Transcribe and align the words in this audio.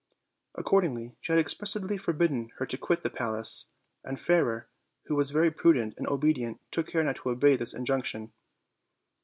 Accordingly, 0.55 1.15
she 1.21 1.31
had 1.31 1.37
expressly 1.37 1.95
forbidden 1.95 2.49
her 2.57 2.65
to 2.65 2.75
quit 2.75 3.03
the 3.03 3.09
palace, 3.11 3.67
and 4.03 4.19
Fairer, 4.19 4.67
who 5.03 5.13
was 5.13 5.29
very 5.29 5.51
prudent 5.51 5.93
and 5.95 6.07
obedient, 6.07 6.59
took 6.71 6.87
care 6.87 7.03
not 7.03 7.17
to 7.17 7.21
disobey 7.21 7.55
this 7.55 7.75
injunction. 7.75 8.33